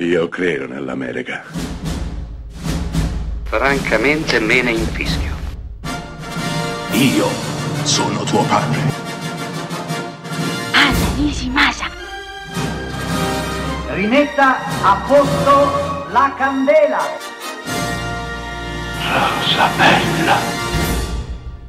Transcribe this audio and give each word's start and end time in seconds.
Io 0.00 0.28
credo 0.28 0.68
nell'America. 0.68 1.42
Francamente 3.42 4.38
me 4.38 4.62
ne 4.62 4.70
infischio. 4.70 5.34
Io 6.92 7.26
sono 7.82 8.22
tuo 8.22 8.44
padre. 8.44 8.78
Anna 10.72 11.14
Nishimasa. 11.16 11.86
Rimetta 13.94 14.58
a 14.84 15.04
posto 15.04 16.12
la 16.12 16.32
candela. 16.36 17.00
Rosa 19.02 19.68
bella. 19.76 20.36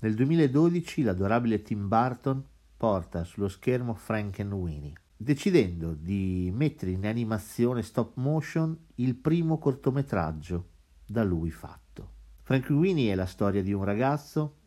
Nel 0.00 0.14
2012 0.14 1.02
l'adorabile 1.02 1.60
Tim 1.60 1.88
Burton 1.88 2.42
porta 2.74 3.22
sullo 3.24 3.48
schermo 3.48 3.92
Frankenweenie, 3.92 4.94
decidendo 5.24 5.94
di 5.94 6.50
mettere 6.52 6.90
in 6.90 7.06
animazione 7.06 7.82
stop 7.82 8.16
motion 8.16 8.78
il 8.96 9.14
primo 9.14 9.56
cortometraggio 9.56 10.68
da 11.06 11.24
lui 11.24 11.50
fatto. 11.50 12.12
Frankenweenie 12.42 13.10
è 13.10 13.14
la 13.14 13.24
storia 13.24 13.62
di 13.62 13.72
un 13.72 13.84
ragazzo 13.84 14.58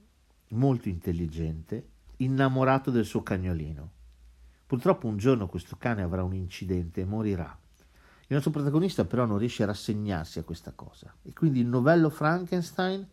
molto 0.49 0.89
intelligente, 0.89 1.89
innamorato 2.17 2.89
del 2.89 3.05
suo 3.05 3.21
cagnolino. 3.21 3.91
Purtroppo 4.65 5.05
un 5.05 5.17
giorno 5.17 5.48
questo 5.48 5.75
cane 5.77 6.01
avrà 6.01 6.23
un 6.23 6.34
incidente 6.34 7.01
e 7.01 7.05
morirà. 7.05 7.55
Il 8.21 8.34
nostro 8.34 8.49
protagonista 8.49 9.05
però 9.05 9.26
non 9.26 9.37
riesce 9.37 9.62
a 9.62 9.67
rassegnarsi 9.67 10.39
a 10.39 10.43
questa 10.43 10.71
cosa 10.71 11.13
e 11.21 11.34
quindi 11.34 11.59
il 11.59 11.67
novello 11.67 12.09
Frankenstein 12.09 13.07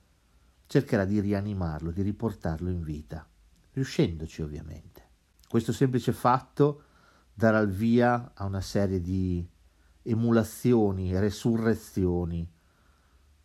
cercherà 0.66 1.04
di 1.04 1.20
rianimarlo, 1.20 1.90
di 1.90 2.00
riportarlo 2.00 2.70
in 2.70 2.82
vita, 2.82 3.28
riuscendoci 3.72 4.40
ovviamente. 4.40 5.02
Questo 5.46 5.72
semplice 5.72 6.14
fatto 6.14 6.84
darà 7.34 7.58
il 7.58 7.70
via 7.70 8.30
a 8.32 8.44
una 8.44 8.60
serie 8.60 9.00
di 9.00 9.46
emulazioni, 10.02 11.18
resurrezioni 11.18 12.48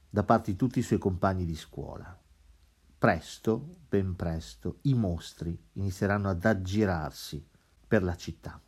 da 0.10 0.24
parte 0.24 0.52
di 0.52 0.58
tutti 0.58 0.80
i 0.80 0.84
suoi 0.84 1.00
compagni 1.00 1.46
di 1.46 1.56
scuola. 1.56 2.18
Presto, 2.98 3.78
ben 3.88 4.16
presto, 4.16 4.78
i 4.84 4.94
mostri 4.94 5.58
inizieranno 5.74 6.30
ad 6.30 6.46
aggirarsi 6.46 7.44
per 7.88 8.04
la 8.04 8.16
città. 8.16 8.62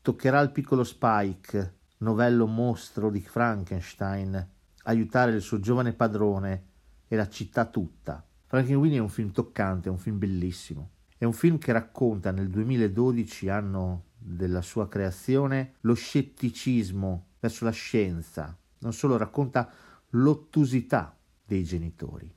Toccherà 0.00 0.38
al 0.38 0.52
piccolo 0.52 0.84
Spike, 0.84 1.78
novello 1.98 2.46
mostro 2.46 3.10
di 3.10 3.20
Frankenstein, 3.20 4.50
aiutare 4.84 5.32
il 5.32 5.42
suo 5.42 5.60
giovane 5.60 5.92
padrone 5.92 6.66
e 7.08 7.16
la 7.16 7.28
città 7.28 7.66
tutta. 7.66 8.24
Frankenweenie 8.46 8.98
è 8.98 9.02
un 9.02 9.08
film 9.08 9.32
toccante, 9.32 9.88
è 9.88 9.90
un 9.90 9.98
film 9.98 10.18
bellissimo. 10.18 10.90
È 11.16 11.24
un 11.24 11.32
film 11.32 11.58
che 11.58 11.72
racconta 11.72 12.30
nel 12.30 12.48
2012, 12.48 13.48
anno 13.48 14.04
della 14.22 14.62
sua 14.62 14.88
creazione, 14.88 15.74
lo 15.80 15.94
scetticismo 15.94 17.26
verso 17.40 17.64
la 17.64 17.70
scienza. 17.70 18.56
Non 18.78 18.92
solo 18.92 19.16
racconta 19.16 19.70
l'ottusità 20.10 21.16
dei 21.44 21.64
genitori. 21.64 22.32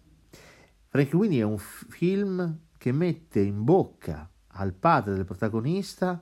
Frankenweenie 0.88 1.42
è 1.42 1.44
un 1.44 1.58
film 1.58 2.59
che 2.77 2.92
mette 2.92 3.39
in 3.39 3.64
bocca 3.64 4.30
al 4.47 4.73
padre 4.73 5.16
del 5.16 5.25
protagonista 5.25 6.22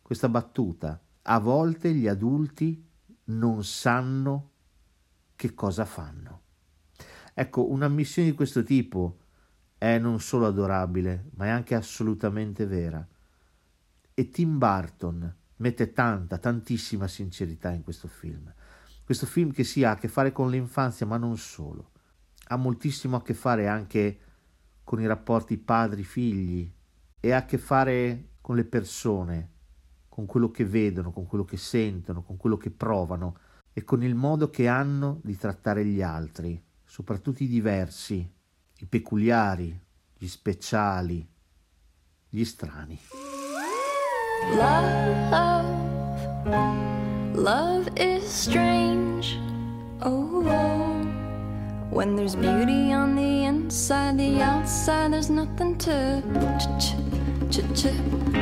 questa 0.00 0.28
battuta. 0.28 1.00
A 1.22 1.38
volte 1.38 1.92
gli 1.92 2.06
adulti 2.08 2.84
non 3.24 3.64
sanno 3.64 4.50
che 5.36 5.54
cosa 5.54 5.84
fanno. 5.84 6.40
Ecco, 7.34 7.70
una 7.70 7.88
missione 7.88 8.28
di 8.28 8.34
questo 8.34 8.62
tipo 8.62 9.18
è 9.78 9.98
non 9.98 10.20
solo 10.20 10.46
adorabile, 10.46 11.30
ma 11.34 11.46
è 11.46 11.48
anche 11.48 11.74
assolutamente 11.74 12.66
vera. 12.66 13.06
E 14.14 14.28
Tim 14.28 14.58
Burton 14.58 15.34
mette 15.56 15.92
tanta, 15.92 16.38
tantissima 16.38 17.08
sincerità 17.08 17.70
in 17.70 17.82
questo 17.82 18.08
film. 18.08 18.52
Questo 19.04 19.26
film 19.26 19.52
che 19.52 19.64
si 19.64 19.84
ha 19.84 19.92
a 19.92 19.96
che 19.96 20.08
fare 20.08 20.32
con 20.32 20.50
l'infanzia, 20.50 21.06
ma 21.06 21.16
non 21.16 21.36
solo. 21.36 21.90
Ha 22.48 22.56
moltissimo 22.56 23.16
a 23.16 23.22
che 23.22 23.34
fare 23.34 23.68
anche 23.68 24.18
con 24.84 25.00
i 25.00 25.06
rapporti 25.06 25.56
padri-figli 25.56 26.70
e 27.20 27.32
ha 27.32 27.38
a 27.38 27.44
che 27.44 27.58
fare 27.58 28.30
con 28.40 28.56
le 28.56 28.64
persone, 28.64 29.50
con 30.08 30.26
quello 30.26 30.50
che 30.50 30.64
vedono, 30.64 31.12
con 31.12 31.26
quello 31.26 31.44
che 31.44 31.56
sentono, 31.56 32.22
con 32.22 32.36
quello 32.36 32.56
che 32.56 32.70
provano 32.70 33.38
e 33.72 33.84
con 33.84 34.02
il 34.02 34.14
modo 34.14 34.50
che 34.50 34.68
hanno 34.68 35.20
di 35.22 35.36
trattare 35.36 35.84
gli 35.84 36.02
altri, 36.02 36.62
soprattutto 36.84 37.42
i 37.42 37.48
diversi, 37.48 38.30
i 38.78 38.86
peculiari, 38.86 39.80
gli 40.18 40.26
speciali, 40.26 41.26
gli 42.28 42.44
strani. 42.44 42.98
Love, 44.50 45.66
love 47.34 47.88
is 47.96 48.28
strange. 48.28 49.38
Oh, 50.02 50.44
oh, 50.46 51.06
when 51.90 52.16
there's 52.16 52.34
beauty 52.36 52.92
on 52.92 53.14
the 53.14 53.44
inside, 53.44 54.18
the 54.18 54.42
outside, 54.42 55.12
there's 55.12 55.30
nothing 55.30 55.78
to 55.78 56.22
ch 56.58 56.66
ch 56.78 56.96
ch 57.50 57.62
ch 57.74 57.84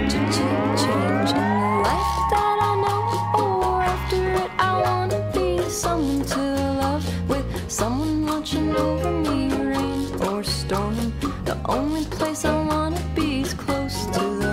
ch 0.09 0.16
ch 0.33 0.39
change. 0.81 1.31
In 1.31 1.47
the 1.60 1.71
life 1.84 2.16
that 2.33 2.59
I 2.60 2.72
know, 2.83 3.03
or 3.44 3.83
after 3.83 4.22
it, 4.43 4.50
I 4.59 4.81
wanna 4.83 5.21
be 5.33 5.49
someone 5.69 6.25
to 6.25 6.41
love 6.81 7.05
with 7.28 7.47
someone 7.71 8.27
watching 8.27 8.75
over 8.75 9.10
me, 9.12 9.49
rain 9.55 10.22
or 10.22 10.43
storm. 10.43 10.97
The 11.44 11.56
only 11.66 12.05
place 12.06 12.44
I 12.44 12.65
wanna 12.66 13.03
be 13.15 13.43
is 13.43 13.55
close 13.55 14.06
to 14.06 14.21
the 14.43 14.50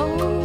Oh, 0.00 0.37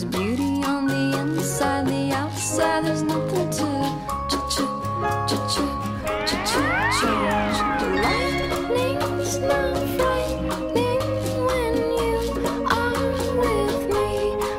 there's 0.00 0.14
beauty 0.14 0.62
on 0.64 0.86
the 0.86 1.18
inside, 1.18 1.86
the 1.86 2.12
outside, 2.12 2.84
there's 2.84 3.02
nothing 3.02 3.50
to 3.50 3.68
ch 4.28 4.34
ch 4.48 4.60
ch 5.28 5.34
ch 5.46 5.54
ch 6.26 6.32
ch 6.48 6.52
change. 6.96 7.58
The 7.80 7.86
lightning's 8.04 9.38
not 9.40 9.76
frightening 9.96 11.02
when 11.48 11.74
you 12.00 12.16
are 12.66 13.12
with 13.40 13.80
me. 13.94 14.08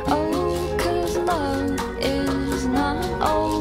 Oh, 0.08 0.78
'cause 0.78 1.18
love 1.18 1.72
is 2.00 2.66
not 2.68 3.06
always 3.22 3.61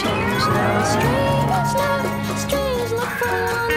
change 0.00 0.42
love, 0.46 0.86
strange, 0.86 1.74
love, 1.74 2.38
streams 2.38 2.92
love 2.92 3.75